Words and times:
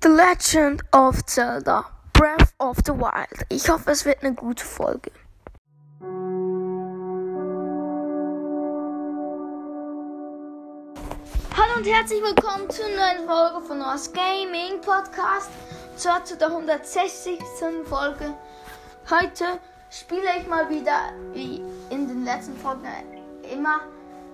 The 0.00 0.10
Legend 0.10 0.82
of 0.92 1.26
Zelda 1.26 1.84
Breath 2.12 2.54
of 2.60 2.76
the 2.86 2.92
Wild. 2.92 3.44
Ich 3.48 3.68
hoffe, 3.68 3.90
es 3.90 4.04
wird 4.04 4.22
eine 4.22 4.32
gute 4.32 4.64
Folge. 4.64 5.10
Hallo 11.56 11.78
und 11.78 11.84
herzlich 11.84 12.22
willkommen 12.22 12.70
zur 12.70 12.86
neuen 12.86 13.26
Folge 13.26 13.66
von 13.66 13.78
Noah's 13.78 14.12
Gaming 14.12 14.80
Podcast. 14.82 15.50
Zwar 15.96 16.24
zu 16.24 16.36
der 16.36 16.46
160. 16.46 17.40
Folge. 17.86 18.34
Heute 19.10 19.58
spiele 19.90 20.38
ich 20.38 20.46
mal 20.46 20.70
wieder, 20.70 21.12
wie 21.32 21.60
in 21.90 22.06
den 22.06 22.24
letzten 22.24 22.56
Folgen 22.56 22.86
immer, 23.52 23.80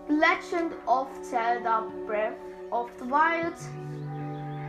Legend 0.08 0.74
of 0.84 1.08
Zelda 1.22 1.84
Breath 2.06 2.36
of 2.70 2.90
the 2.98 3.06
Wild. 3.06 3.54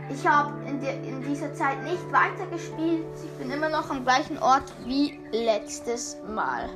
Ich 0.08 0.26
habe 0.26 0.52
in, 0.66 0.80
in, 0.82 1.22
dieser 1.22 1.52
Zeit 1.54 1.82
nicht 1.82 2.12
weitergespielt. 2.12 3.06
Ich 3.24 3.38
bin 3.38 3.50
immer 3.50 3.68
noch 3.68 3.90
am 3.90 4.04
gleichen 4.04 4.38
Ort 4.38 4.72
wie 4.84 5.18
letztes 5.32 6.16
Mal. 6.28 6.68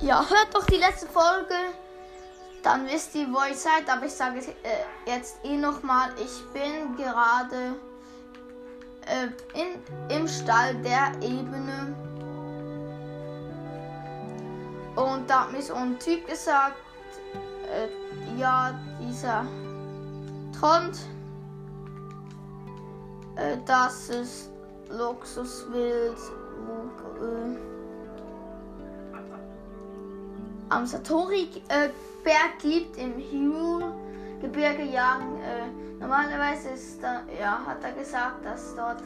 Ja, 0.00 0.24
hört 0.28 0.54
doch 0.54 0.66
die 0.66 0.76
letzte 0.76 1.06
Folge. 1.06 1.54
Dann 2.62 2.86
wisst 2.86 3.14
ihr, 3.14 3.28
wo 3.32 3.38
ihr 3.48 3.54
seid. 3.54 3.88
Aber 3.88 4.06
ich 4.06 4.12
sage 4.12 4.38
äh, 4.38 5.10
jetzt 5.10 5.38
eh 5.44 5.56
nochmal, 5.56 6.10
ich 6.18 6.44
bin 6.52 6.96
gerade 6.96 7.76
äh, 9.06 9.28
in, 9.58 10.16
im 10.16 10.26
Stall 10.26 10.74
der 10.76 11.12
Ebene. 11.22 11.94
Und 14.96 15.30
da 15.30 15.44
hat 15.44 15.52
mir 15.52 15.62
so 15.62 15.74
ein 15.74 15.96
Typ 16.00 16.26
gesagt, 16.26 16.76
äh, 17.72 18.40
ja, 18.40 18.74
dieser 19.00 19.46
Trond 20.58 20.98
äh, 23.38 23.56
dass 23.64 24.10
es 24.10 24.50
Luxuswild 24.90 26.16
äh, 27.20 27.56
am 30.68 30.86
Satori-Berg 30.86 31.62
äh, 31.68 32.60
gibt, 32.60 32.96
im 32.96 33.14
Hyrule-Gebirge 33.16 34.84
jagen. 34.84 35.38
Äh, 35.40 36.00
normalerweise 36.00 36.70
ist 36.70 37.02
da, 37.02 37.22
ja, 37.40 37.64
hat 37.64 37.82
er 37.84 37.92
gesagt, 37.92 38.44
dass 38.44 38.74
dort 38.74 39.02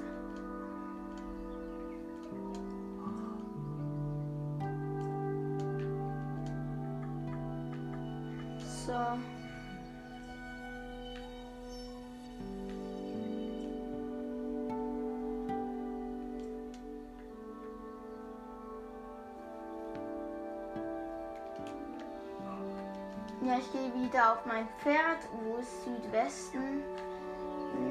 auf 24.33 24.47
mein 24.47 24.67
Pferd. 24.79 25.29
Wo 25.45 25.59
ist 25.59 25.85
Südwesten? 25.85 26.83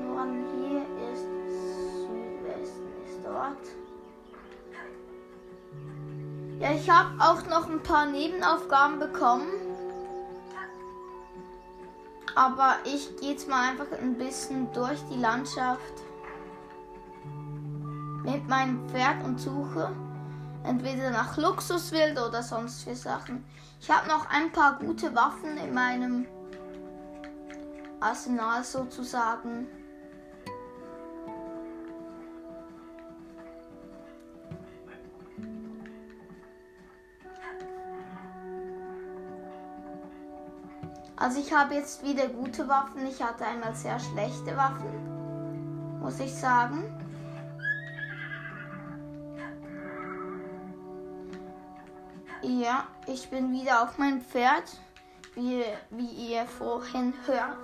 Norden 0.05 0.45
hier 0.55 0.81
ist 1.11 1.25
Südwesten 2.07 2.87
ist 3.05 3.19
dort. 3.23 3.67
Ja, 6.59 6.71
ich 6.71 6.89
habe 6.89 7.09
auch 7.19 7.45
noch 7.47 7.69
ein 7.69 7.81
paar 7.83 8.05
Nebenaufgaben 8.05 8.99
bekommen. 8.99 9.47
Aber 12.35 12.75
ich 12.85 13.15
gehe 13.17 13.31
jetzt 13.31 13.47
mal 13.49 13.69
einfach 13.69 13.91
ein 13.99 14.17
bisschen 14.17 14.71
durch 14.73 14.99
die 15.11 15.19
Landschaft 15.19 15.93
mit 18.23 18.47
meinem 18.47 18.87
Pferd 18.89 19.23
und 19.25 19.39
suche 19.39 19.91
entweder 20.63 21.09
nach 21.09 21.37
Luxuswild 21.37 22.19
oder 22.19 22.43
sonst 22.43 22.83
für 22.83 22.95
Sachen. 22.95 23.43
Ich 23.79 23.89
habe 23.89 24.07
noch 24.07 24.29
ein 24.29 24.51
paar 24.51 24.77
gute 24.77 25.13
Waffen 25.15 25.57
in 25.57 25.73
meinem 25.73 26.27
Arsenal 28.01 28.63
sozusagen. 28.63 29.67
Also 41.15 41.39
ich 41.39 41.53
habe 41.53 41.75
jetzt 41.75 42.03
wieder 42.03 42.27
gute 42.29 42.67
Waffen. 42.67 43.05
Ich 43.05 43.21
hatte 43.21 43.45
einmal 43.45 43.75
sehr 43.75 43.99
schlechte 43.99 44.57
Waffen, 44.57 45.99
muss 45.99 46.19
ich 46.19 46.33
sagen. 46.33 46.83
Ja, 52.41 52.87
ich 53.05 53.29
bin 53.29 53.53
wieder 53.53 53.83
auf 53.83 53.99
meinem 53.99 54.21
Pferd, 54.21 54.63
wie, 55.35 55.63
wie 55.91 56.31
ihr 56.31 56.45
vorhin 56.45 57.13
hör, 57.27 57.55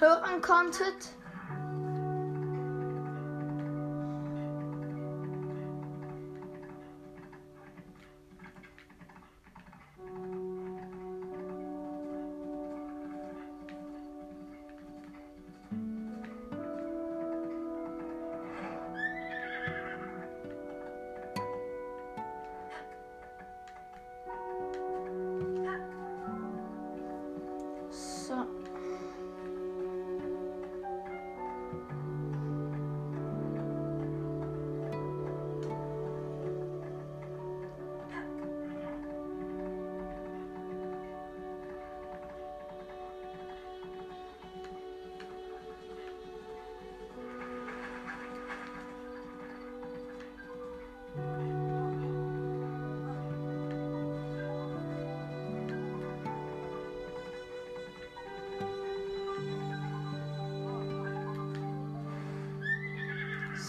hören 0.00 0.40
konntet. 0.42 1.14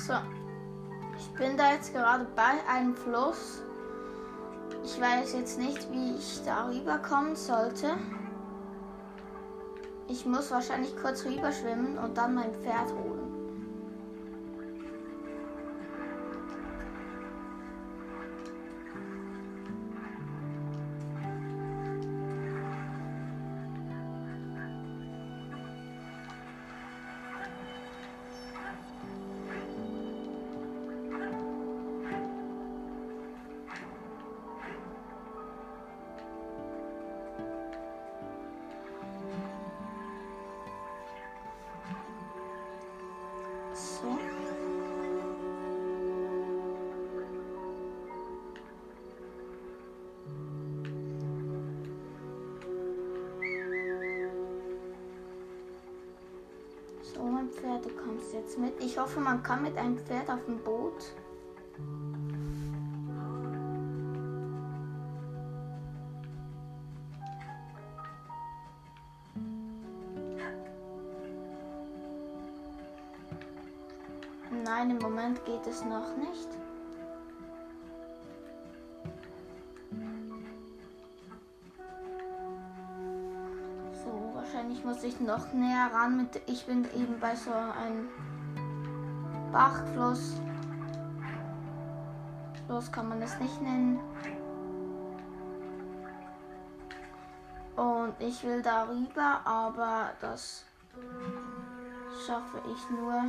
So. 0.06 0.14
Ich 1.18 1.30
bin 1.40 1.58
da 1.58 1.72
jetzt 1.72 1.92
gerade 1.92 2.28
bei 2.36 2.72
einem 2.72 2.96
Fluss. 2.96 3.64
Ich 4.84 5.02
weiß 5.02 5.34
jetzt 5.34 5.58
nicht, 5.58 5.92
wie 5.92 6.16
ich 6.16 6.44
darüber 6.46 7.00
kommen 7.00 7.36
sollte. 7.36 7.98
Ich 10.08 10.24
muss 10.28 10.52
wahrscheinlich 10.52 10.96
kurz 10.98 11.26
rüber 11.26 11.52
schwimmen 11.52 11.98
und 11.98 12.16
dann 12.16 12.36
mein 12.36 12.54
Pferd 12.54 12.92
holen. 12.92 13.15
Pferd, 57.50 57.86
du 57.86 57.90
kommst 57.90 58.34
jetzt 58.34 58.58
mit. 58.58 58.74
Ich 58.84 58.98
hoffe, 58.98 59.20
man 59.20 59.42
kann 59.42 59.64
mit 59.64 59.78
einem 59.78 59.98
Pferd 59.98 60.30
auf 60.30 60.44
dem 60.46 60.60
Boot. 60.60 61.14
nein, 74.66 74.90
im 74.90 74.98
Moment 74.98 75.44
geht 75.46 75.66
es 75.68 75.84
noch 75.86 76.18
nicht. 76.18 76.55
So, 84.06 84.32
wahrscheinlich 84.36 84.86
muss 84.86 85.04
ich 85.04 85.20
noch 85.20 85.52
näher 85.52 85.90
ran 85.92 86.18
mit. 86.18 86.40
Ich 86.46 86.68
bin 86.68 86.86
eben 86.94 87.20
bei 87.20 87.36
so 87.36 87.52
einem 87.52 88.08
Bachfluss. 89.52 90.34
Fluss 92.68 92.92
kann 92.92 93.10
man 93.10 93.22
es 93.24 93.40
nicht 93.40 93.62
nennen. 93.62 94.00
Und 97.76 98.14
ich 98.20 98.44
will 98.44 98.62
darüber, 98.62 99.42
aber 99.44 100.12
das 100.22 100.66
schaffe 102.26 102.62
ich 102.72 102.90
nur. 102.92 103.24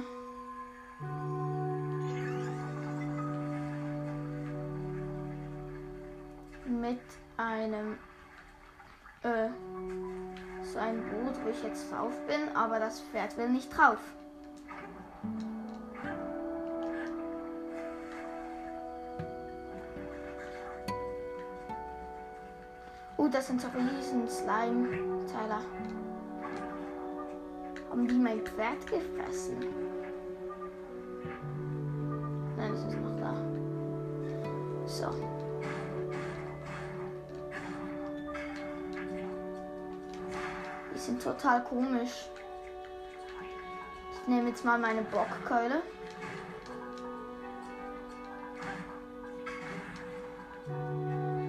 Mit 6.67 7.01
einem 7.37 7.99
äh, 9.23 9.49
ein 10.77 11.03
Boot, 11.03 11.35
wo 11.45 11.51
ich 11.51 11.63
jetzt 11.63 11.91
drauf 11.91 12.13
bin, 12.27 12.55
aber 12.55 12.79
das 12.79 13.01
Pferd 13.01 13.37
will 13.37 13.49
nicht 13.49 13.77
drauf. 13.77 13.99
Oh, 23.17 23.29
das 23.29 23.47
sind 23.47 23.61
so 23.61 23.69
riesen 23.69 24.29
Slime-Teiler. 24.29 25.61
Haben 27.91 28.09
die 28.09 28.15
mein 28.15 28.41
Pferd 28.41 28.87
gefressen? 28.87 29.86
Total 41.27 41.61
komisch. 41.65 42.31
Ich 44.13 44.29
nehme 44.29 44.49
jetzt 44.51 44.65
mal 44.65 44.79
meine 44.79 45.03
Bockkeule. 45.03 45.83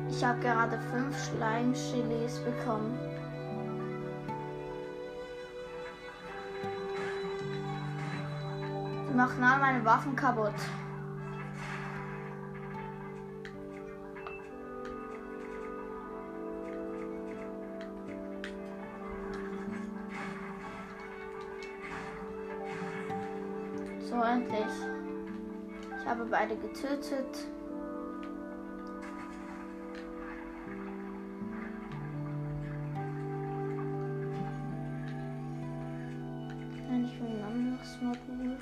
Ich 0.10 0.24
habe 0.24 0.40
gerade 0.40 0.80
fünf 0.92 1.16
Schleimgelees 1.26 2.40
bekommen. 2.40 2.98
Die 9.10 9.16
machen 9.16 9.44
all 9.44 9.60
meine 9.60 9.86
Waffen 9.86 10.16
kaputt. 10.16 10.56
Ich 26.28 26.34
habe 26.34 26.46
beide 26.46 26.60
getötet. 26.60 27.48
Nein, 36.90 37.06
ich 37.06 37.22
will 37.22 37.30
ein 37.30 37.44
anderes 37.44 38.02
Modul. 38.02 38.58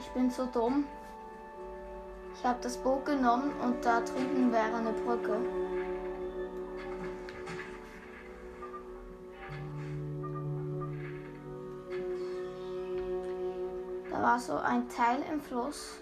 Ich 0.00 0.08
bin 0.14 0.30
so 0.30 0.46
dumm. 0.46 0.84
Ich 2.38 2.44
habe 2.44 2.58
das 2.62 2.76
Boot 2.76 3.04
genommen 3.04 3.50
und 3.60 3.84
da 3.84 4.00
drüben 4.00 4.52
wäre 4.52 4.76
eine 4.76 4.92
Brücke. 4.92 5.38
Da 14.08 14.22
war 14.22 14.38
so 14.38 14.56
ein 14.58 14.88
Teil 14.88 15.24
im 15.32 15.40
Fluss. 15.40 15.96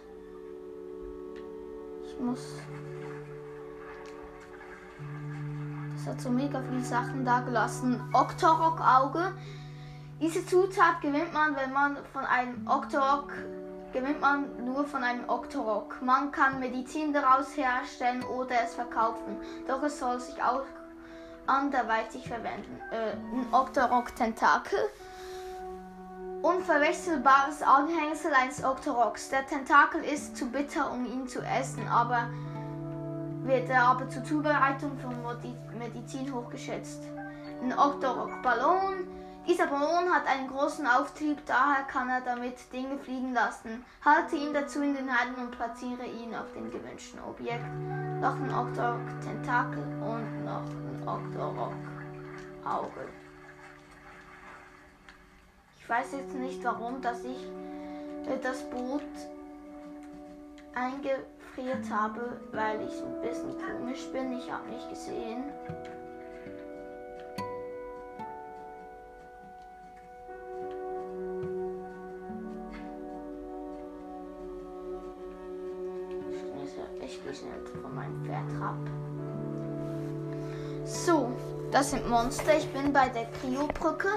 Ich 2.04 2.20
muss. 2.20 2.56
Das 5.96 6.06
hat 6.06 6.20
so 6.20 6.28
mega 6.28 6.60
viele 6.60 6.84
Sachen 6.84 7.24
da 7.24 7.40
gelassen. 7.40 7.98
Octorok-Auge. 8.12 9.32
Diese 10.20 10.44
Zutat 10.44 11.00
gewinnt 11.00 11.32
man, 11.32 11.56
wenn 11.56 11.72
man 11.72 11.96
von 12.12 12.26
einem 12.26 12.66
Octorok 12.68 13.32
gewinnt 13.96 14.20
man 14.20 14.62
nur 14.62 14.84
von 14.84 15.02
einem 15.02 15.26
Octorok. 15.26 16.02
Man 16.02 16.30
kann 16.30 16.60
Medizin 16.60 17.14
daraus 17.14 17.56
herstellen 17.56 18.22
oder 18.24 18.56
es 18.62 18.74
verkaufen. 18.74 19.38
Doch 19.66 19.82
es 19.82 19.98
soll 19.98 20.20
sich 20.20 20.42
auch 20.42 20.64
anderweitig 21.46 22.28
verwenden. 22.28 22.78
Äh, 22.90 23.12
ein 23.12 23.46
Octorok-Tentakel. 23.52 24.78
Unverwechselbares 26.42 27.62
Anhängsel 27.62 28.32
eines 28.34 28.62
Octoroks. 28.62 29.30
Der 29.30 29.46
Tentakel 29.46 30.04
ist 30.04 30.36
zu 30.36 30.50
bitter, 30.50 30.92
um 30.92 31.06
ihn 31.06 31.26
zu 31.26 31.40
essen, 31.40 31.88
aber 31.88 32.28
wird 33.44 33.70
er 33.70 33.82
aber 33.82 34.10
zur 34.10 34.24
Zubereitung 34.24 34.98
von 34.98 35.14
Medizin 35.78 36.34
hochgeschätzt. 36.34 37.00
Ein 37.62 37.72
Octorok-Ballon. 37.72 39.15
Dieser 39.48 39.68
Ballon 39.68 40.12
hat 40.12 40.26
einen 40.26 40.48
großen 40.48 40.84
Auftrieb, 40.88 41.38
daher 41.46 41.84
kann 41.84 42.08
er 42.08 42.20
damit 42.20 42.56
Dinge 42.72 42.98
fliegen 42.98 43.32
lassen. 43.32 43.84
Halte 44.04 44.34
ihn 44.34 44.52
dazu 44.52 44.82
in 44.82 44.94
den 44.94 45.08
Händen 45.08 45.40
und 45.40 45.52
platziere 45.52 46.04
ihn 46.04 46.34
auf 46.34 46.52
dem 46.52 46.68
gewünschten 46.70 47.20
Objekt. 47.22 47.64
Noch 48.20 48.34
ein 48.34 48.52
Octorok-Tentakel 48.52 49.78
und 49.78 50.44
noch 50.44 50.64
ein 50.64 51.00
Octorok-Auge. 51.06 53.08
Ich 55.78 55.88
weiß 55.88 56.10
jetzt 56.12 56.34
nicht 56.34 56.64
warum, 56.64 57.00
dass 57.00 57.22
ich 57.22 57.48
das 58.42 58.68
Boot 58.68 59.04
eingefriert 60.74 61.88
habe, 61.88 62.40
weil 62.50 62.80
ich 62.80 63.00
ein 63.00 63.20
bisschen 63.22 63.54
komisch 63.64 64.08
bin. 64.12 64.36
Ich 64.36 64.50
habe 64.50 64.68
nicht 64.68 64.90
gesehen. 64.90 65.44
Das 81.86 81.92
sind 81.92 82.08
Monster. 82.08 82.58
Ich 82.58 82.66
bin 82.72 82.92
bei 82.92 83.08
der 83.08 83.26
Kryobrücke. 83.40 84.08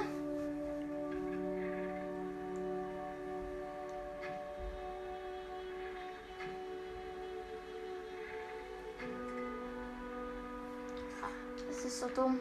Das 11.67 11.85
ist 11.85 11.99
so 11.99 12.07
dumm. 12.15 12.39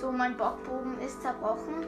So, 0.00 0.12
mein 0.12 0.36
Bockbogen 0.36 0.96
ist 1.00 1.20
zerbrochen. 1.22 1.84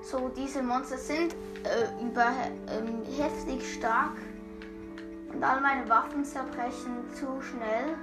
So, 0.00 0.28
diese 0.28 0.62
Monster 0.62 0.96
sind 0.96 1.34
äh, 1.64 2.06
über, 2.06 2.28
ähm, 2.68 3.02
heftig 3.16 3.74
stark 3.74 4.16
und 5.32 5.42
all 5.42 5.60
meine 5.60 5.88
Waffen 5.88 6.24
zerbrechen 6.24 7.02
zu 7.12 7.42
schnell. 7.42 7.96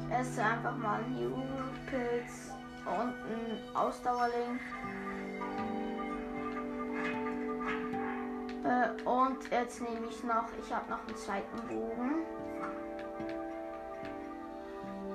Ich 0.00 0.18
esse 0.18 0.42
einfach 0.42 0.76
mal 0.78 1.04
einen 1.04 1.20
Jugendpilz 1.20 2.50
und 2.86 3.12
einen 3.12 3.76
Ausdauerling. 3.76 4.58
Äh, 8.66 9.00
und 9.02 9.48
jetzt 9.52 9.80
nehme 9.80 10.08
ich 10.08 10.24
noch, 10.24 10.46
ich 10.60 10.72
habe 10.74 10.90
noch 10.90 11.06
einen 11.06 11.16
zweiten 11.16 11.56
Bogen. 11.68 12.24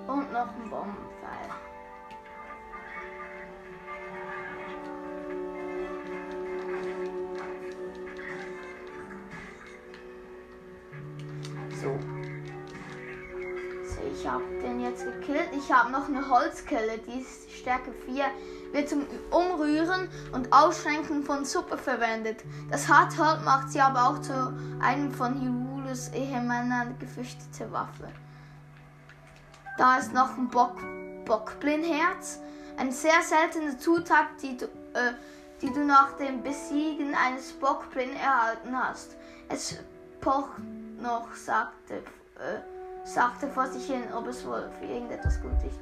Und 0.08 0.31
noch 0.31 0.53
einen 0.55 0.70
Bombenpfeil. 0.70 1.50
So. 11.81 12.00
so 13.84 14.01
ich 14.13 14.27
habe 14.27 14.43
den 14.62 14.79
jetzt 14.79 15.03
gekillt. 15.03 15.50
Ich 15.51 15.70
habe 15.70 15.91
noch 15.91 16.08
eine 16.08 16.29
Holzkelle, 16.29 17.00
die 17.00 17.20
ist 17.20 17.51
Stärke 17.51 17.91
4. 18.05 18.25
Wird 18.71 18.89
zum 18.89 19.05
Umrühren 19.31 20.07
und 20.31 20.51
Ausschränken 20.53 21.23
von 21.23 21.43
Suppe 21.43 21.77
verwendet. 21.77 22.43
Das 22.69 22.87
Hartholz 22.87 23.43
macht 23.43 23.71
sie 23.71 23.81
aber 23.81 24.07
auch 24.07 24.21
zu 24.21 24.53
einem 24.79 25.11
von 25.11 25.41
Hyrulus 25.41 26.09
Ehemännern 26.09 26.97
gefürchtete 26.99 27.71
Waffe. 27.71 28.07
Da 29.77 29.97
ist 29.97 30.13
noch 30.13 30.37
ein 30.37 30.49
Bock, 30.49 30.77
Bockblindherz. 31.25 32.39
Eine 32.77 32.91
sehr 32.91 33.21
seltene 33.21 33.77
Zutat, 33.77 34.27
die 34.41 34.57
du, 34.57 34.65
äh, 34.65 35.13
die 35.61 35.71
du 35.71 35.85
nach 35.85 36.13
dem 36.17 36.41
Besiegen 36.41 37.13
eines 37.15 37.51
Bockblind 37.53 38.15
erhalten 38.15 38.75
hast. 38.75 39.15
Es 39.49 39.79
pocht 40.21 40.59
noch, 41.01 41.33
sagte, 41.35 41.95
äh, 41.95 42.61
sagte 43.03 43.47
vor 43.49 43.67
sich 43.67 43.85
hin, 43.87 44.03
ob 44.15 44.27
es 44.27 44.45
wohl 44.45 44.69
für 44.79 44.85
irgendetwas 44.85 45.41
gut 45.41 45.51
ist. 45.67 45.79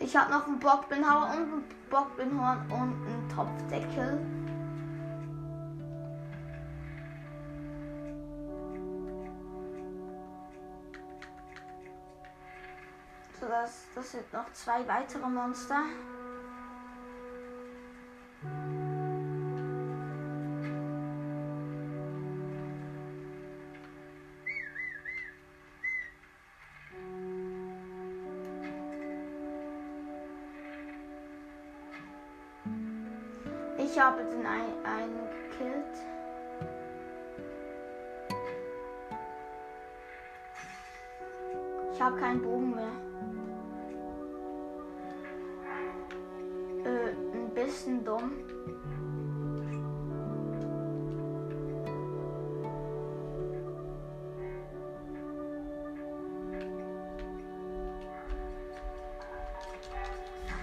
Ich 0.00 0.16
habe 0.16 0.30
noch 0.30 0.46
einen 0.46 0.58
Bockblindhauer 0.60 1.26
und 1.26 1.32
einen 1.32 1.64
Bockblindhorn 1.90 2.70
und 2.70 3.06
einen 3.06 3.28
Topfdeckel. 3.34 4.24
So, 13.40 13.46
das, 13.46 13.86
das 13.94 14.12
sind 14.12 14.32
noch 14.32 14.52
zwei 14.52 14.86
weitere 14.86 15.28
Monster. 15.28 15.82
Ich 33.98 34.04
habe 34.04 34.22
den 34.22 34.46
ein, 34.46 34.84
einen 34.84 35.28
gekillt. 35.50 35.84
Ich 41.92 42.00
habe 42.00 42.16
keinen 42.16 42.40
Bogen 42.40 42.76
mehr. 42.76 42.92
Äh, 46.84 47.10
ein 47.10 47.50
bisschen 47.52 48.04
dumm. 48.04 48.30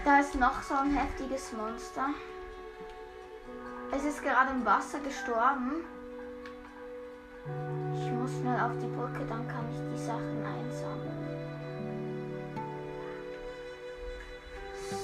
Da 0.05 0.19
ist 0.21 0.35
noch 0.35 0.61
so 0.61 0.75
ein 0.75 0.91
heftiges 0.91 1.51
Monster. 1.51 2.11
Es 3.95 4.03
ist 4.03 4.21
gerade 4.21 4.51
im 4.51 4.65
Wasser 4.65 4.99
gestorben. 4.99 5.85
Ich 7.93 8.11
muss 8.11 8.31
schnell 8.31 8.59
auf 8.59 8.73
die 8.77 8.87
Brücke, 8.87 9.25
dann 9.29 9.47
kann 9.47 9.63
ich 9.71 9.79
die 9.93 10.03
Sachen 10.05 10.43
einsammeln. 10.43 11.15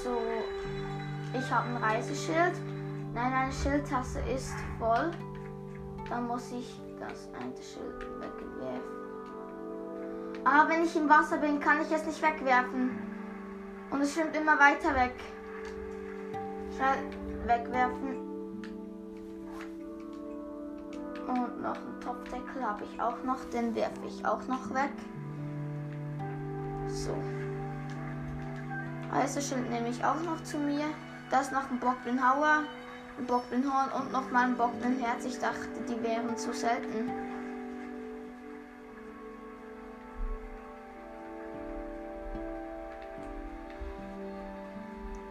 So, 0.03 0.21
ich 1.33 1.51
habe 1.51 1.69
ein 1.69 1.77
Reiseschild. 1.77 2.53
Nein, 3.13 3.31
eine 3.33 3.53
Schildtasse 3.53 4.19
ist 4.21 4.55
voll. 4.77 5.11
Dann 6.09 6.27
muss 6.27 6.51
ich 6.51 6.81
das 6.99 7.29
eine 7.39 7.55
Schild 7.55 8.01
wegwerfen. 8.19 8.81
Aber 10.43 10.69
wenn 10.69 10.83
ich 10.83 10.95
im 10.97 11.09
Wasser 11.09 11.37
bin, 11.37 11.61
kann 11.61 11.81
ich 11.81 11.91
es 11.91 12.05
nicht 12.05 12.21
wegwerfen. 12.21 12.99
Und 13.89 14.01
es 14.01 14.13
schwimmt 14.13 14.35
immer 14.35 14.59
weiter 14.59 14.93
weg. 14.95 15.15
Schnell 16.75 16.97
wegwerfen. 17.47 18.10
Und 21.31 21.61
noch 21.61 21.77
einen 21.77 22.01
Topfdeckel 22.01 22.61
habe 22.61 22.83
ich 22.83 23.01
auch 23.01 23.23
noch. 23.23 23.39
Den 23.53 23.73
werfe 23.73 24.05
ich 24.05 24.25
auch 24.25 24.45
noch 24.47 24.69
weg. 24.73 24.91
So. 26.87 27.15
Eisenschild 29.13 29.69
nehme 29.69 29.87
ich 29.87 30.03
auch 30.03 30.21
noch 30.23 30.43
zu 30.43 30.57
mir. 30.57 30.87
Da 31.29 31.39
ist 31.39 31.53
noch 31.53 31.71
ein 31.71 31.79
Bockblindhauer, 31.79 32.63
ein 33.17 33.25
Bockblindhorn 33.25 33.91
und 33.97 34.11
noch 34.11 34.29
mal 34.29 34.43
ein 34.43 34.57
Bockblindherz. 34.57 35.23
Ich 35.23 35.39
dachte, 35.39 35.69
die 35.87 36.03
wären 36.03 36.35
zu 36.35 36.53
selten. 36.53 37.09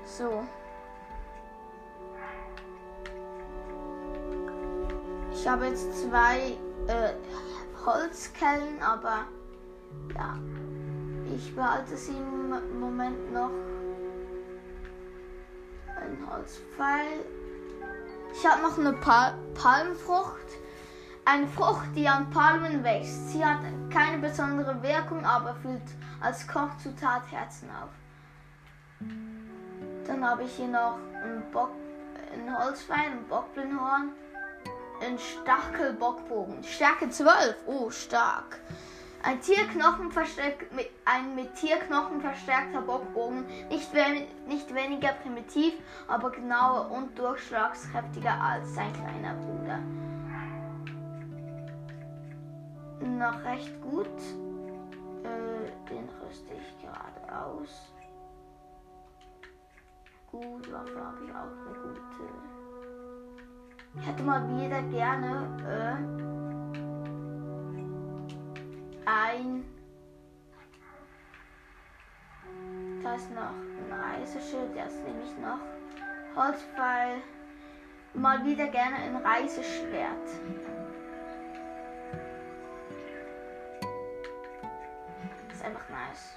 So. 0.07 0.45
Ich 5.41 5.49
habe 5.49 5.69
jetzt 5.69 6.03
zwei 6.03 6.59
äh, 6.87 7.15
Holzkellen, 7.87 8.79
aber 8.83 9.25
ja, 10.15 10.39
ich 11.35 11.57
behalte 11.57 11.97
sie 11.97 12.13
im 12.13 12.79
Moment 12.79 13.33
noch. 13.33 13.51
Ein 15.97 16.19
Holzpfeil. 16.31 17.25
Ich 18.35 18.47
habe 18.47 18.61
noch 18.61 18.77
eine 18.77 18.93
Pal 18.93 19.33
Palmfrucht. 19.55 20.47
Eine 21.25 21.47
Frucht, 21.47 21.89
die 21.97 22.07
an 22.07 22.29
Palmen 22.29 22.85
wächst. 22.85 23.31
Sie 23.31 23.43
hat 23.43 23.61
keine 23.91 24.19
besondere 24.19 24.83
Wirkung, 24.83 25.25
aber 25.25 25.55
füllt 25.55 25.81
als 26.21 26.47
Kochzutat 26.47 27.23
Herzen 27.31 27.71
auf. 27.71 27.89
Dann 30.07 30.23
habe 30.23 30.43
ich 30.43 30.53
hier 30.53 30.69
noch 30.69 30.99
ein, 31.25 31.43
Bock, 31.51 31.71
ein 32.31 32.59
Holzpfeil, 32.59 33.13
ein 33.13 33.27
Bockblindhorn 33.27 34.11
ein 35.01 35.19
Stachelbockbogen. 35.19 36.63
Stärke 36.65 37.11
12. 37.11 37.57
Oh, 37.67 37.91
stark. 37.91 38.61
Ein 39.23 39.41
Tierknochen 39.43 40.11
verstärkt 40.11 40.73
ein 41.05 41.35
mit 41.35 41.55
Tierknochen 41.55 42.23
verstärkter 42.23 42.81
Bockbogen. 42.81 43.45
Nicht, 43.69 43.93
we 43.93 44.27
nicht 44.47 44.75
weniger 44.75 45.13
primitiv, 45.13 45.75
aber 46.09 46.31
genauer 46.31 46.91
und 46.91 47.19
durchschlagskräftiger 47.19 48.33
als 48.33 48.75
sein 48.75 48.93
kleiner 48.95 49.35
Bruder. 49.35 49.79
Noch 53.01 53.45
recht 53.45 53.81
gut. 53.83 54.07
Äh, 55.23 55.91
den 55.91 56.09
rüste 56.23 56.55
ich 56.55 56.81
gerade 56.81 57.45
aus. 57.45 57.93
Gut, 60.31 60.73
Waffe 60.73 61.05
habe 61.05 61.25
ich 61.25 61.31
auch 61.31 61.43
eine 61.43 61.79
gute. 61.83 62.50
Ich 63.95 64.07
hätte 64.07 64.23
mal 64.23 64.47
wieder 64.57 64.83
gerne 64.83 65.49
äh, 65.67 65.97
ein. 69.07 69.65
Da 73.03 73.15
ist 73.15 73.31
noch 73.33 73.51
ein 73.51 73.93
Reiseschild, 73.93 74.77
das 74.77 74.95
nehme 74.95 75.23
ich 75.25 75.37
noch. 75.39 75.59
Holzpfeil. 76.37 77.17
Mal 78.15 78.45
wieder 78.45 78.69
gerne 78.69 78.97
ein 78.97 79.17
Reiseschwert. 79.17 80.29
Ist 85.53 85.65
einfach 85.65 85.89
nice. 85.89 86.37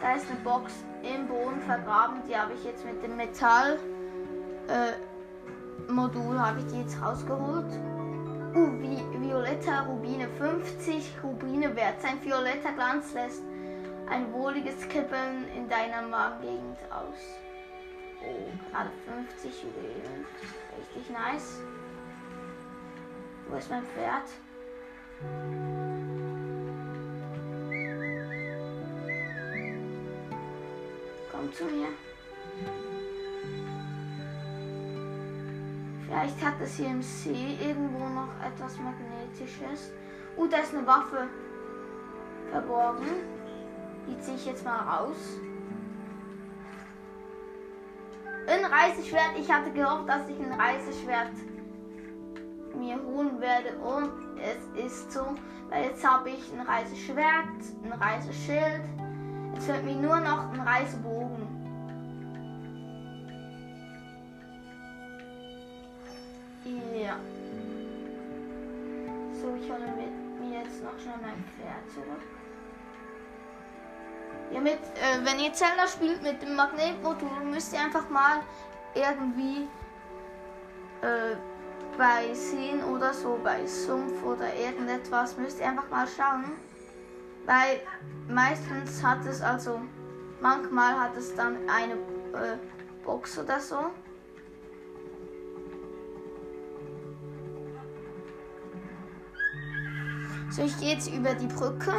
Da 0.00 0.14
ist 0.14 0.30
eine 0.30 0.40
Box 0.40 0.84
im 1.02 1.26
Boden 1.26 1.60
vergraben, 1.62 2.22
die 2.28 2.36
habe 2.36 2.52
ich 2.54 2.64
jetzt 2.64 2.84
mit 2.84 3.02
dem 3.02 3.16
Metall. 3.16 3.78
Äh, 4.68 5.09
Modul 5.90 6.38
habe 6.38 6.60
ich 6.60 6.66
die 6.66 6.80
jetzt 6.80 7.00
rausgeholt. 7.00 7.72
Uh, 8.54 8.72
Vi 8.80 8.98
Violetta 9.20 9.82
Rubine 9.82 10.28
50 10.28 11.12
Rubine 11.22 11.74
wert. 11.76 12.00
Sein 12.02 12.22
violetter 12.22 12.72
Glanz 12.72 13.12
lässt 13.14 13.42
ein 14.08 14.32
wohliges 14.32 14.88
Kippeln 14.88 15.46
in 15.56 15.68
deiner 15.68 16.02
Magengegend 16.02 16.78
aus. 16.90 17.18
Oh, 18.22 18.70
gerade 18.70 18.90
50 19.06 19.62
Juwelen. 19.62 20.26
Richtig 20.78 21.10
nice. 21.10 21.60
Wo 23.48 23.56
ist 23.56 23.70
mein 23.70 23.84
Pferd? 23.84 24.28
Komm 31.30 31.52
zu 31.52 31.64
mir. 31.64 31.88
Vielleicht 36.10 36.44
hat 36.44 36.54
es 36.60 36.74
hier 36.74 36.88
im 36.88 37.02
See 37.02 37.56
irgendwo 37.60 38.08
noch 38.08 38.30
etwas 38.44 38.76
Magnetisches. 38.80 39.92
Uh, 40.36 40.48
da 40.48 40.56
ist 40.56 40.74
eine 40.74 40.84
Waffe 40.84 41.28
verborgen. 42.50 43.06
Die 44.08 44.18
ziehe 44.18 44.36
ich 44.36 44.46
jetzt 44.46 44.64
mal 44.64 44.80
raus. 44.80 45.38
Ein 48.48 48.64
Reiseschwert. 48.64 49.38
Ich 49.38 49.48
hatte 49.52 49.70
gehofft, 49.70 50.08
dass 50.08 50.28
ich 50.28 50.36
ein 50.40 50.52
Reiseschwert 50.52 51.30
mir 52.76 53.00
holen 53.00 53.40
werde. 53.40 53.78
Und 53.78 54.10
es 54.40 54.84
ist 54.84 55.12
so. 55.12 55.24
Weil 55.68 55.84
jetzt 55.84 56.04
habe 56.04 56.30
ich 56.30 56.52
ein 56.52 56.66
Reiseschwert, 56.66 57.62
ein 57.84 57.92
Reiseschild, 57.92 58.82
Jetzt 59.54 59.66
fehlt 59.66 59.84
mir 59.84 59.94
nur 59.94 60.18
noch 60.18 60.52
ein 60.52 60.60
Reisebogen. 60.60 61.39
Ja. 66.94 67.16
So, 69.40 69.54
ich 69.60 69.70
hole 69.70 69.86
mir 70.38 70.60
jetzt 70.60 70.82
noch 70.82 70.98
schnell 70.98 71.18
mein 71.20 71.44
Pferd 71.56 71.90
zurück. 71.92 72.22
Ja, 74.52 74.60
mit, 74.60 74.74
äh, 74.74 75.24
wenn 75.24 75.38
ihr 75.38 75.52
Zelda 75.52 75.86
spielt 75.86 76.22
mit 76.22 76.42
dem 76.42 76.56
Magnetmodul, 76.56 77.44
müsst 77.44 77.72
ihr 77.72 77.80
einfach 77.80 78.08
mal 78.10 78.40
irgendwie 78.94 79.68
äh, 81.02 81.36
bei 81.96 82.34
Seen 82.34 82.82
oder 82.84 83.14
so, 83.14 83.38
bei 83.42 83.66
Sumpf 83.66 84.22
oder 84.24 84.54
irgendetwas, 84.54 85.36
müsst 85.36 85.60
ihr 85.60 85.68
einfach 85.68 85.88
mal 85.88 86.06
schauen. 86.06 86.52
Weil 87.46 87.80
meistens 88.28 89.02
hat 89.02 89.24
es 89.24 89.40
also, 89.40 89.80
manchmal 90.40 90.98
hat 90.98 91.16
es 91.16 91.34
dann 91.34 91.56
eine 91.68 91.94
äh, 91.94 92.56
Box 93.04 93.38
oder 93.38 93.58
so. 93.60 93.90
So, 100.50 100.64
ich 100.64 100.76
gehe 100.78 100.90
jetzt 100.90 101.08
über 101.08 101.34
die 101.34 101.46
Brücke. 101.46 101.92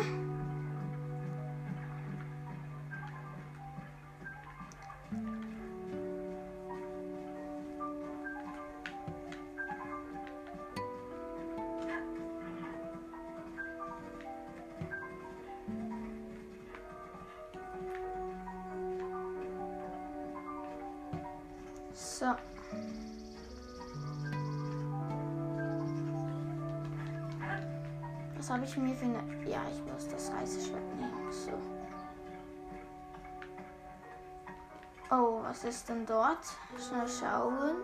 Oh, 35.13 35.41
was 35.43 35.65
ist 35.65 35.89
denn 35.89 36.05
dort? 36.05 36.39
Schnell 36.79 37.05
schauen. 37.05 37.75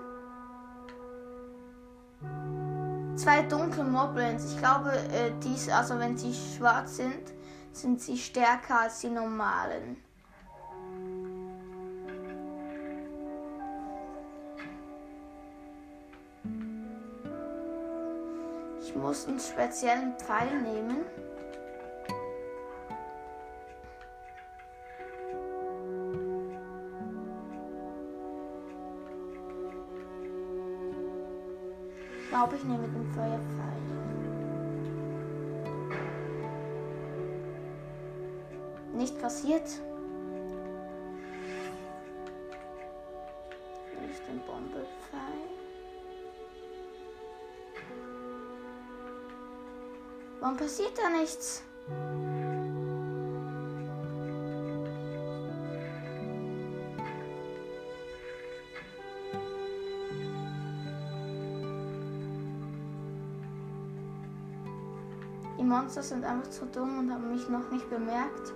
Zwei 3.18 3.42
dunkle 3.42 3.84
Moblins. 3.84 4.54
Ich 4.54 4.58
glaube, 4.58 4.92
äh, 4.92 5.34
dies, 5.44 5.68
also 5.68 6.00
wenn 6.00 6.18
sie 6.18 6.34
schwarz 6.34 6.96
sind, 6.96 7.34
sind 7.74 8.00
sie 8.00 8.18
stärker 8.18 8.80
als 8.84 9.00
die 9.00 9.10
normalen. 9.10 9.98
Ich 18.80 18.96
muss 18.96 19.28
einen 19.28 19.42
speziellen 19.42 20.18
Pfeil 20.18 20.62
nehmen. 20.62 21.04
Glaube, 32.38 32.56
ich 32.56 32.64
nehme 32.66 32.88
den 32.88 33.14
Feuerpfeil. 33.16 33.82
Nicht 38.94 39.20
passiert. 39.20 39.64
Nicht 44.00 44.28
den 44.28 44.40
Bombepfeil. 44.46 44.88
Warum 50.40 50.58
passiert 50.58 50.96
da 50.96 51.10
nichts? 51.10 51.67
Monster 65.68 66.02
sind 66.02 66.24
einfach 66.24 66.50
zu 66.50 66.66
dumm 66.66 67.00
und 67.00 67.12
haben 67.12 67.32
mich 67.32 67.48
noch 67.50 67.70
nicht 67.72 67.90
bemerkt. 67.90 68.54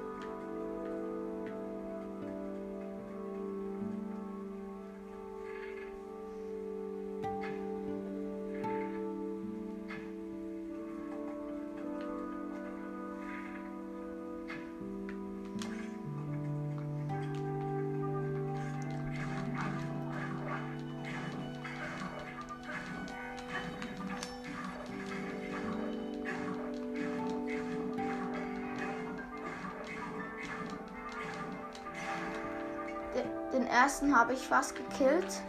Ersten 34.01 34.15
habe 34.15 34.33
ich 34.33 34.39
fast 34.39 34.75
gekillt. 34.75 35.41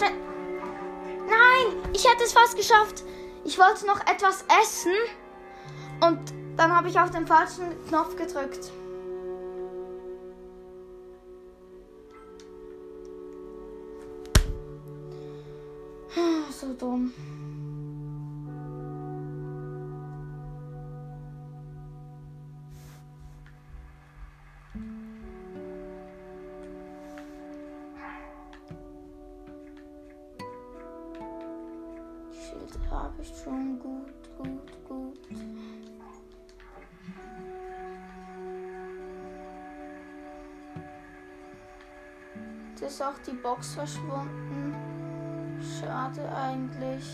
Nein, 0.00 1.90
ich 1.92 2.08
hätte 2.08 2.24
es 2.24 2.32
fast 2.32 2.56
geschafft. 2.56 3.04
Ich 3.44 3.58
wollte 3.58 3.86
noch 3.86 4.00
etwas 4.06 4.44
essen 4.62 4.92
und 6.00 6.18
dann 6.56 6.74
habe 6.74 6.88
ich 6.88 6.98
auf 6.98 7.10
den 7.10 7.26
falschen 7.26 7.64
Knopf 7.88 8.16
gedrückt. 8.16 8.72
So 16.50 16.72
dumm. 16.72 17.12
Box 43.44 43.74
verschwunden. 43.74 44.74
Schade 45.78 46.34
eigentlich. 46.34 47.04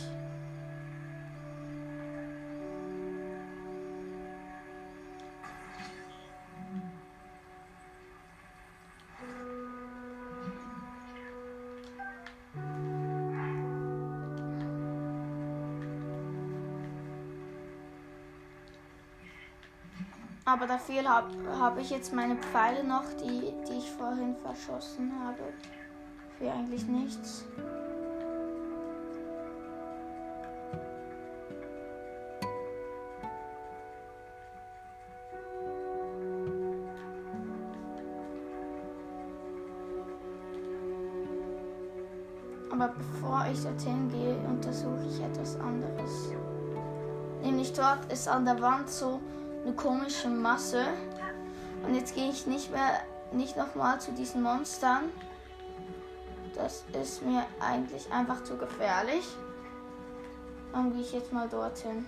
Aber 20.44 20.66
dafür 20.68 21.08
habe 21.08 21.28
hab 21.58 21.78
ich 21.78 21.90
jetzt 21.90 22.12
meine 22.12 22.36
Pfeile 22.36 22.84
noch, 22.84 23.04
die, 23.20 23.52
die 23.68 23.78
ich 23.78 23.90
vorhin 23.90 24.36
verschossen 24.36 25.12
habe. 25.24 25.52
Für 26.40 26.50
eigentlich 26.50 26.86
nichts. 26.86 27.44
Aber 42.72 42.88
bevor 42.88 43.44
ich 43.52 43.62
dorthin 43.62 44.08
gehe, 44.08 44.34
untersuche 44.48 45.04
ich 45.10 45.20
etwas 45.22 45.60
anderes. 45.60 46.30
Nämlich 47.42 47.74
dort 47.74 48.10
ist 48.10 48.26
an 48.26 48.46
der 48.46 48.58
Wand 48.62 48.88
so 48.88 49.20
eine 49.62 49.74
komische 49.74 50.30
Masse. 50.30 50.86
Und 51.86 51.94
jetzt 51.94 52.14
gehe 52.14 52.30
ich 52.30 52.46
nicht 52.46 52.72
mehr, 52.72 53.02
nicht 53.30 53.58
nochmal 53.58 54.00
zu 54.00 54.12
diesen 54.12 54.42
Monstern. 54.42 55.10
Das 56.62 56.84
ist 56.92 57.22
mir 57.22 57.44
eigentlich 57.58 58.10
einfach 58.12 58.44
zu 58.44 58.56
gefährlich. 58.56 59.26
Dann 60.72 60.92
gehe 60.92 61.00
ich 61.00 61.12
jetzt 61.12 61.32
mal 61.32 61.48
dorthin. 61.48 62.06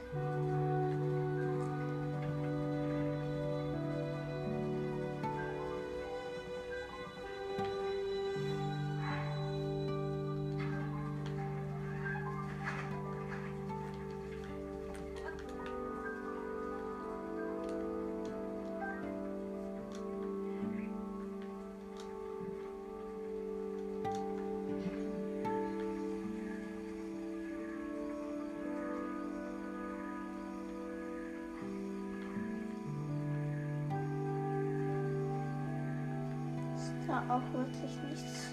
Ja, 37.13 37.23
auch 37.29 37.59
wirklich 37.59 37.93
nichts. 38.09 38.47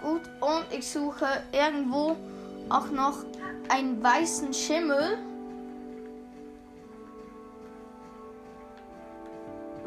Gut, 0.00 0.22
und 0.40 0.66
ich 0.70 0.88
suche 0.88 1.26
irgendwo 1.50 2.14
auch 2.68 2.88
noch 2.90 3.24
einen 3.68 4.00
weißen 4.00 4.54
Schimmel. 4.54 5.18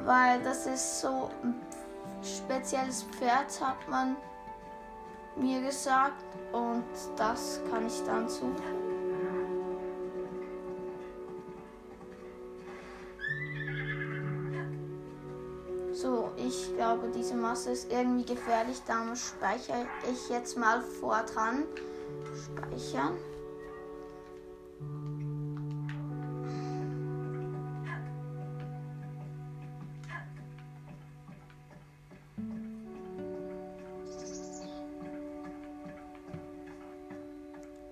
Weil 0.04 0.42
das 0.42 0.66
ist 0.66 1.00
so 1.00 1.30
ein 1.42 1.56
spezielles 2.22 3.04
Pferd, 3.04 3.62
hat 3.62 3.88
man 3.90 4.18
mir 5.38 5.62
gesagt. 5.62 6.26
Und 6.52 6.84
das 7.16 7.62
kann 7.72 7.88
ich 7.88 8.04
dann 8.04 8.28
suchen. 8.28 8.87
Glaube, 16.88 17.12
diese 17.14 17.36
Masse 17.36 17.72
ist 17.72 17.92
irgendwie 17.92 18.26
gefährlich. 18.26 18.82
Darum 18.88 19.16
speichere 19.16 19.88
ich 20.10 20.30
jetzt 20.30 20.58
mal 20.58 20.82
vor 20.82 21.22
dran. 21.34 21.66
Speichern. 22.34 23.18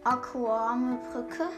Aquame 0.06 1.00
Brücke. 1.12 1.50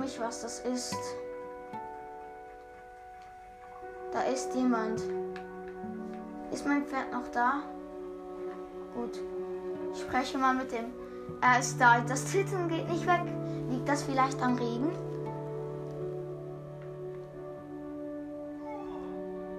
Mich, 0.00 0.18
was 0.18 0.40
das 0.42 0.60
ist. 0.60 0.96
Da 4.12 4.22
ist 4.22 4.54
jemand. 4.54 5.02
Ist 6.50 6.66
mein 6.66 6.84
Pferd 6.86 7.12
noch 7.12 7.28
da? 7.28 7.62
Gut. 8.94 9.20
Ich 9.92 10.00
spreche 10.00 10.38
mal 10.38 10.54
mit 10.54 10.72
dem. 10.72 10.92
Er 11.40 11.60
ist 11.60 11.80
da. 11.80 12.00
Das 12.00 12.26
Zittern 12.26 12.68
geht 12.68 12.88
nicht 12.88 13.06
weg. 13.06 13.22
Liegt 13.68 13.88
das 13.88 14.02
vielleicht 14.02 14.42
am 14.42 14.56
Regen? 14.56 14.90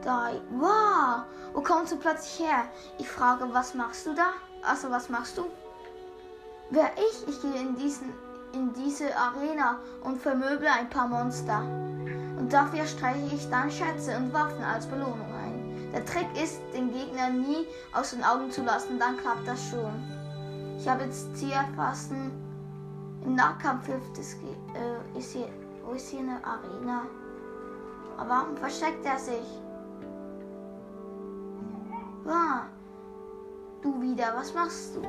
Da. 0.04 0.32
Wow. 0.50 1.24
Wo 1.54 1.62
kommst 1.62 1.94
du 1.94 1.98
plötzlich 1.98 2.48
her? 2.48 2.66
Ich 2.98 3.08
frage, 3.08 3.46
was 3.54 3.74
machst 3.74 4.06
du 4.06 4.14
da? 4.14 4.34
Also, 4.64 4.90
was 4.90 5.10
machst 5.10 5.38
du? 5.38 5.46
Wer 6.72 6.92
ich? 6.96 7.28
Ich 7.28 7.42
gehe 7.42 7.60
in, 7.60 7.76
diesen, 7.76 8.14
in 8.54 8.74
diese 8.74 9.16
Arena 9.16 9.80
und 10.04 10.22
vermöble 10.22 10.68
ein 10.70 10.90
paar 10.90 11.08
Monster. 11.08 11.62
Und 12.38 12.52
dafür 12.52 12.86
streiche 12.86 13.36
ich 13.36 13.50
dann 13.50 13.70
Schätze 13.70 14.18
und 14.18 14.34
Waffen 14.34 14.64
als 14.64 14.86
Belohnung 14.88 15.32
ein. 15.44 15.92
Der 15.94 16.06
Trick 16.06 16.28
ist, 16.42 16.60
den 16.74 16.92
Gegner 16.92 17.30
nie 17.30 17.68
aus 17.94 18.12
den 18.12 18.24
Augen 18.24 18.50
zu 18.50 18.64
lassen, 18.64 18.98
dann 18.98 19.18
klappt 19.18 19.48
das 19.48 19.70
schon. 19.70 19.92
Ich 20.78 20.88
habe 20.88 21.04
jetzt 21.04 21.36
Ziel 21.36 21.52
erfassen. 21.52 22.32
Im 23.24 23.36
Nahkampf 23.36 23.86
hilft 23.86 24.18
es. 24.18 24.34
Äh, 24.34 25.18
ist 25.18 25.34
hier, 25.34 25.48
wo 25.86 25.92
ist 25.92 26.10
hier 26.10 26.22
eine 26.22 26.44
Arena? 26.44 27.04
Aber 28.18 28.30
warum 28.30 28.58
versteckt 28.58 29.06
er 29.06 29.20
sich? 29.20 29.62
Ah, 32.26 32.64
du 33.82 34.02
wieder, 34.02 34.34
was 34.36 34.54
machst 34.54 34.96
du? 34.96 35.02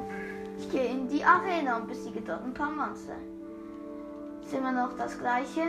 Ich 0.59 0.70
gehe 0.70 0.87
in 0.87 1.09
die 1.09 1.24
Arena 1.24 1.76
und 1.76 1.88
besiege 1.88 2.20
dort 2.20 2.42
ein 2.44 2.55
paar 2.55 2.70
Monster. 2.70 3.16
Ist 4.42 4.52
immer 4.52 4.72
noch 4.72 4.96
das 4.96 5.18
gleiche? 5.18 5.62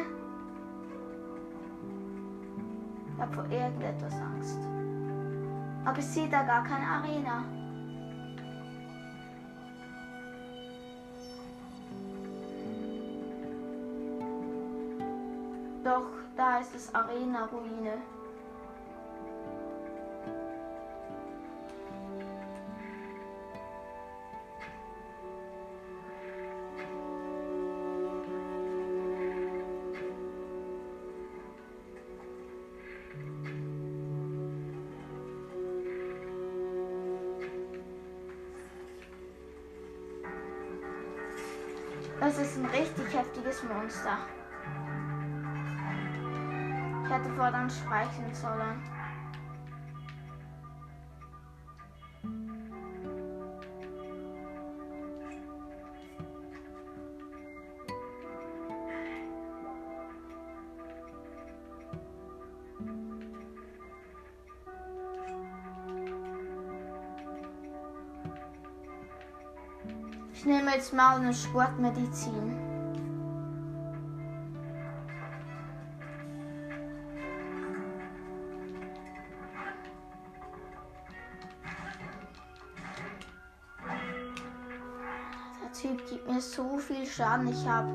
Ich 3.13 3.21
habe 3.21 3.33
vor 3.33 3.45
irgendetwas 3.45 4.13
Angst. 4.13 4.59
Aber 5.85 5.97
ich 5.99 6.05
sehe 6.05 6.29
da 6.29 6.43
gar 6.43 6.63
keine 6.63 6.85
Arena. 6.85 7.43
Doch, 15.83 16.07
da 16.35 16.59
ist 16.59 16.73
es 16.75 16.95
Arena-Ruine. 16.95 18.12
Monster. 43.93 44.17
Ich 47.03 47.09
hätte 47.11 47.29
vorhin 47.35 47.69
speichern 47.69 48.33
sollen. 48.33 48.81
Ich 70.33 70.45
nehme 70.45 70.71
jetzt 70.71 70.93
mal 70.93 71.17
eine 71.17 71.33
Sportmedizin. 71.33 72.62
Typ 85.83 86.09
gibt 86.09 86.29
mir 86.29 86.39
so 86.39 86.77
viel 86.77 87.05
Schaden. 87.05 87.49
Ich 87.49 87.67
habe 87.67 87.89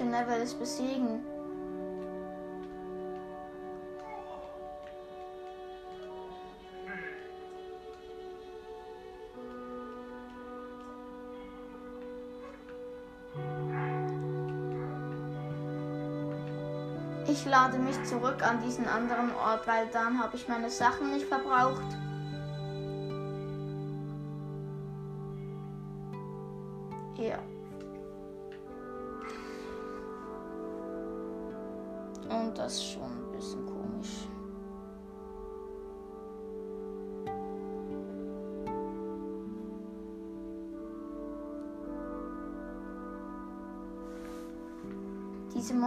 er 0.00 0.26
will 0.26 0.42
es 0.42 0.54
besiegen. 0.54 1.24
Ich 17.26 17.44
lade 17.46 17.78
mich 17.78 18.02
zurück 18.04 18.42
an 18.42 18.62
diesen 18.62 18.86
anderen 18.86 19.34
Ort, 19.34 19.66
weil 19.66 19.86
dann 19.92 20.22
habe 20.22 20.36
ich 20.36 20.48
meine 20.48 20.70
Sachen 20.70 21.12
nicht 21.12 21.26
verbraucht. 21.26 22.03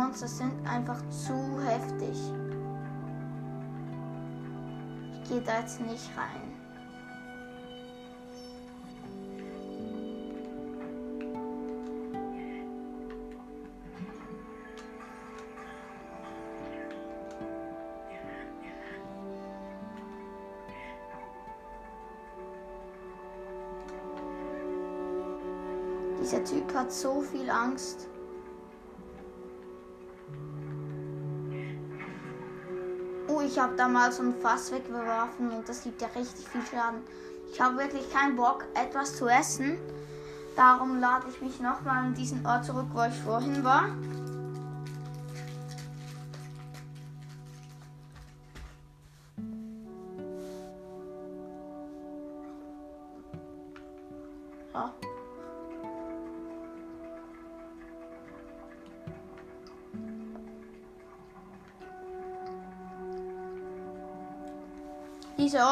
Monster 0.07 0.27
sind 0.29 0.65
einfach 0.65 1.01
zu 1.09 1.33
heftig. 1.65 2.17
Ich 5.11 5.29
gehe 5.29 5.41
da 5.41 5.59
jetzt 5.59 5.81
nicht 5.81 6.09
rein. 6.15 6.53
Dieser 26.21 26.43
Typ 26.45 26.73
hat 26.73 26.93
so 26.93 27.19
viel 27.19 27.49
Angst. 27.49 28.07
Ich 33.47 33.57
habe 33.57 33.75
da 33.77 33.87
mal 33.87 34.11
so 34.11 34.23
ein 34.23 34.33
Fass 34.41 34.71
weggeworfen 34.71 35.51
und 35.51 35.67
das 35.67 35.83
gibt 35.83 36.01
ja 36.01 36.09
richtig 36.15 36.47
viel 36.49 36.61
Schaden. 36.69 36.99
Ich 37.51 37.61
habe 37.61 37.77
wirklich 37.77 38.11
keinen 38.11 38.35
Bock, 38.35 38.65
etwas 38.73 39.15
zu 39.15 39.27
essen. 39.27 39.77
Darum 40.55 40.99
lade 40.99 41.27
ich 41.29 41.41
mich 41.41 41.59
nochmal 41.59 42.05
an 42.05 42.13
diesen 42.13 42.45
Ort 42.45 42.65
zurück, 42.65 42.87
wo 42.93 43.03
ich 43.03 43.15
vorhin 43.21 43.63
war. 43.63 43.85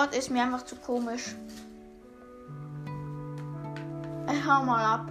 Dieser 0.06 0.14
Ort 0.14 0.16
ist 0.16 0.30
mir 0.30 0.44
einfach 0.44 0.64
zu 0.64 0.76
komisch. 0.76 1.36
Ich 4.32 4.46
hau 4.46 4.64
mal 4.64 4.86
ab. 4.86 5.08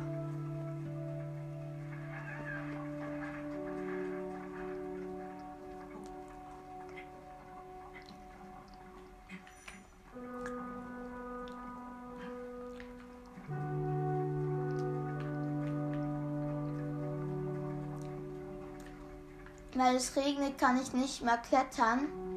Weil 19.77 19.97
es 19.97 20.15
regnet, 20.15 20.57
kann 20.59 20.81
ich 20.81 20.93
nicht 20.93 21.23
mehr 21.23 21.39
klettern. 21.39 22.34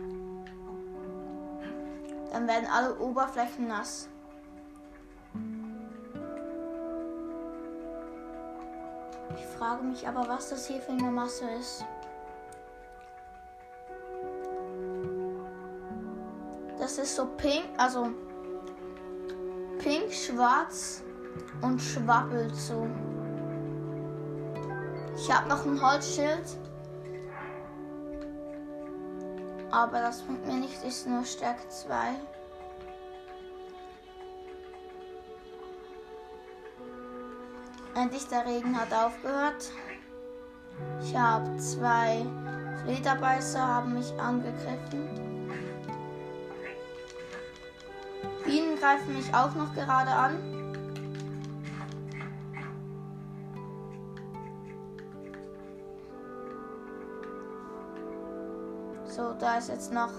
Dann 2.32 2.48
werden 2.48 2.68
alle 2.72 2.98
Oberflächen 3.00 3.68
nass. 3.68 4.10
Ich 9.36 9.46
frage 9.58 9.84
mich 9.84 10.08
aber, 10.08 10.28
was 10.28 10.50
das 10.50 10.68
hier 10.68 10.82
für 10.82 10.92
eine 10.92 11.12
Masse 11.12 11.46
ist. 11.60 11.86
Das 16.80 16.98
ist 16.98 17.16
so 17.16 17.26
pink, 17.26 17.66
also 17.78 18.10
pink, 19.80 20.14
schwarz 20.14 21.04
und 21.62 21.82
schwabbelt 21.82 22.56
so. 22.56 22.88
Ich 25.16 25.34
habe 25.34 25.50
noch 25.50 25.66
ein 25.66 25.82
Holzschild. 25.82 26.58
Aber 29.72 30.00
das 30.00 30.22
bringt 30.22 30.46
mir 30.48 30.56
nicht, 30.56 30.84
ist 30.84 31.08
nur 31.08 31.26
Stärke 31.26 31.68
2. 31.68 32.16
Endlich 37.96 38.28
der 38.28 38.46
Regen 38.46 38.80
hat 38.80 38.94
aufgehört. 38.94 39.72
Ich 41.02 41.16
habe 41.16 41.58
zwei 41.58 42.26
Flederbeißer 42.84 43.60
haben 43.60 43.96
mich 43.96 44.14
angegriffen. 44.20 45.10
Bienen 48.46 48.78
greifen 48.80 49.16
mich 49.16 49.34
auch 49.34 49.54
noch 49.56 49.74
gerade 49.74 50.12
an. 50.12 50.57
So, 59.18 59.34
da 59.40 59.58
ist 59.58 59.70
jetzt 59.70 59.92
noch 59.92 60.12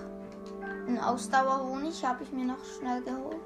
ein 0.88 0.98
Ausdauerhonig, 0.98 2.04
habe 2.04 2.24
ich 2.24 2.32
mir 2.32 2.46
noch 2.46 2.64
schnell 2.64 3.00
geholt. 3.02 3.36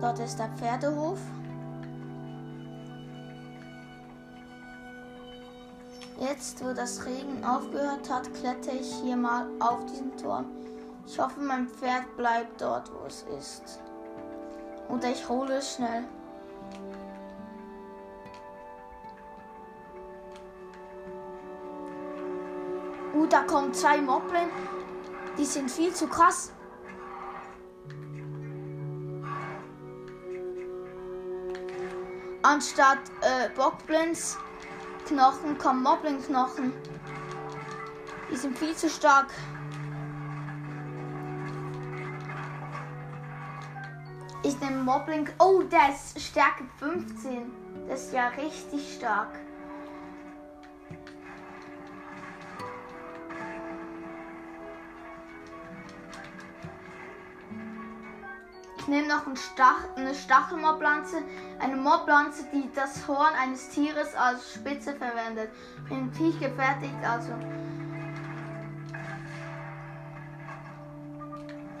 Dort 0.00 0.18
ist 0.20 0.38
der 0.38 0.48
Pferdehof. 0.56 1.18
Jetzt, 6.18 6.64
wo 6.64 6.72
das 6.72 7.04
Regen 7.04 7.44
aufgehört 7.44 8.08
hat, 8.10 8.32
klettere 8.32 8.76
ich 8.76 8.94
hier 9.02 9.16
mal 9.16 9.46
auf 9.60 9.84
diesen 9.84 10.16
Turm. 10.16 10.46
Ich 11.06 11.18
hoffe, 11.18 11.40
mein 11.40 11.68
Pferd 11.68 12.16
bleibt 12.16 12.60
dort, 12.60 12.90
wo 12.92 13.06
es 13.06 13.24
ist. 13.38 13.80
Oder 14.88 15.10
ich 15.10 15.28
hole 15.28 15.54
es 15.56 15.74
schnell. 15.74 16.04
Uh, 23.14 23.26
da 23.26 23.42
kommen 23.42 23.72
zwei 23.72 23.98
Moblin. 24.00 24.48
Die 25.38 25.44
sind 25.44 25.70
viel 25.70 25.92
zu 25.94 26.06
krass. 26.08 26.52
Anstatt 32.42 32.98
äh, 33.20 33.48
Bockblins 33.54 34.36
Knochen 35.06 35.56
kommen 35.58 35.82
Moblin 35.82 36.22
Knochen. 36.22 36.72
Die 38.30 38.36
sind 38.36 38.58
viel 38.58 38.74
zu 38.74 38.88
stark. 38.88 39.28
Ich 44.46 44.60
nehme 44.60 44.82
Moblin. 44.82 45.26
Oh, 45.38 45.62
der 45.62 45.88
ist 45.88 46.20
Stärke 46.20 46.64
15. 46.78 47.50
Das 47.88 48.02
ist 48.02 48.12
ja 48.12 48.28
richtig 48.28 48.96
stark. 48.96 49.30
Ich 58.76 58.88
nehme 58.88 59.08
noch 59.08 59.26
ein 59.26 59.34
Stach, 59.34 59.88
eine 59.96 60.14
Stachelmobpflanze, 60.14 61.22
eine 61.58 61.76
Mobpflanze, 61.76 62.44
die 62.52 62.68
das 62.74 63.08
Horn 63.08 63.32
eines 63.40 63.70
Tieres 63.70 64.14
als 64.14 64.52
Spitze 64.52 64.94
verwendet. 64.94 65.48
Primitiv 65.88 66.38
gefertigt, 66.38 67.02
also. 67.02 67.32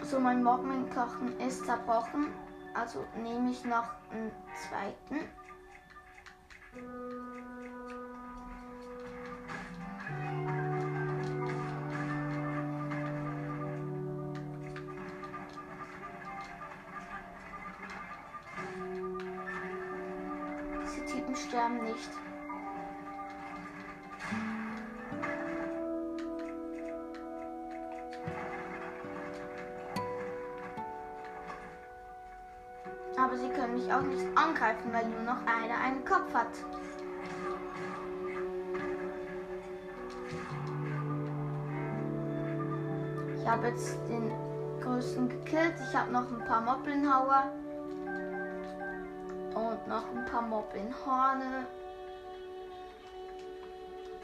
So, 0.00 0.18
mein 0.18 0.42
Moblin-Knochen 0.42 1.38
ist 1.46 1.66
zerbrochen. 1.66 2.28
Also 2.74 3.06
nehme 3.16 3.50
ich 3.50 3.64
noch 3.64 3.88
einen 4.10 4.32
zweiten. 4.56 5.30
Angreifen, 34.54 34.92
weil 34.92 35.08
nur 35.08 35.22
noch 35.22 35.46
einer 35.46 35.78
einen 35.80 36.04
Kopf 36.04 36.32
hat. 36.32 36.46
Ich 43.36 43.48
habe 43.48 43.68
jetzt 43.68 43.98
den 44.08 44.30
größten 44.80 45.28
gekillt. 45.28 45.74
Ich 45.88 45.96
habe 45.96 46.12
noch 46.12 46.30
ein 46.30 46.44
paar 46.46 46.60
Moppelnhauer. 46.60 47.52
Und 49.54 49.86
noch 49.86 50.04
ein 50.14 50.24
paar 50.30 50.42
Moppelnhorne. 50.42 51.66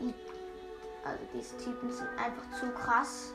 Die, 0.00 0.14
also 1.04 1.20
diese 1.34 1.56
Typen 1.58 1.92
sind 1.92 2.08
einfach 2.16 2.58
zu 2.58 2.70
krass. 2.70 3.32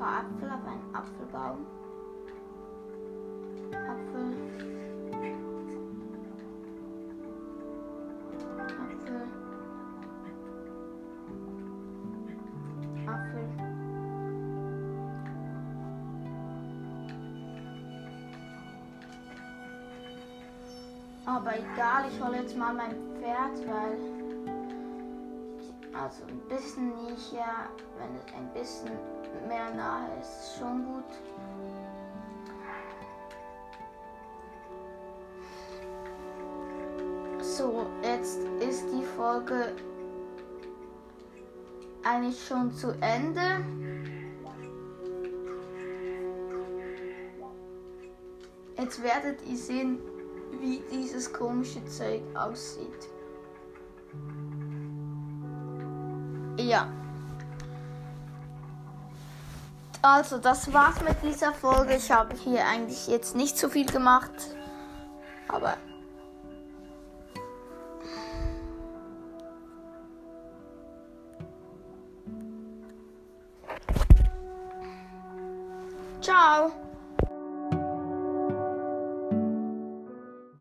Paar 0.00 0.20
Apfel 0.20 0.50
auf 0.50 0.66
einen 0.66 0.94
Apfelbaum. 0.94 1.66
Apfel. 3.70 4.34
Apfel. 8.66 9.28
Apfel. 13.06 13.48
Aber 21.26 21.58
egal, 21.58 22.04
ich 22.10 22.24
hole 22.24 22.38
jetzt 22.38 22.56
mal 22.56 22.72
mein 22.72 22.94
Pferd, 23.18 23.68
weil. 23.68 23.98
Also 25.92 26.24
ein 26.24 26.40
bisschen 26.48 26.88
näher, 26.88 27.68
wenn 27.98 28.14
es 28.14 28.24
ein 28.34 28.48
bisschen 28.54 29.19
mehr 29.48 29.70
nahe 29.74 30.08
ist, 30.20 30.58
schon 30.58 30.84
gut. 30.84 31.04
So, 37.42 37.86
jetzt 38.02 38.40
ist 38.60 38.86
die 38.92 39.04
Folge 39.16 39.74
eigentlich 42.04 42.46
schon 42.46 42.72
zu 42.72 42.92
Ende. 43.00 43.64
Jetzt 48.78 49.02
werdet 49.02 49.40
ihr 49.46 49.56
sehen, 49.56 49.98
wie 50.60 50.82
dieses 50.90 51.32
komische 51.32 51.84
Zeug 51.84 52.22
aussieht. 52.34 53.08
Ja. 56.56 56.88
Also, 60.02 60.38
das 60.38 60.72
war's 60.72 61.00
mit 61.02 61.22
dieser 61.22 61.52
Folge. 61.52 61.96
Ich 61.96 62.10
habe 62.10 62.34
hier 62.36 62.66
eigentlich 62.66 63.06
jetzt 63.06 63.36
nicht 63.36 63.58
so 63.58 63.68
viel 63.68 63.86
gemacht. 63.86 64.32
Aber 65.48 65.76